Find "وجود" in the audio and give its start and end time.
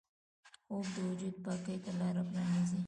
1.07-1.35